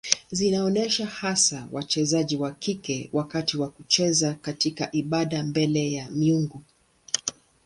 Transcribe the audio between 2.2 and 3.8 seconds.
wa kike wakati wa